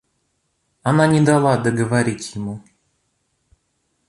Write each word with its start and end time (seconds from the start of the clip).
Она 0.81 1.05
не 1.05 1.21
дала 1.21 1.57
договорить 1.57 2.33
ему. 2.33 2.63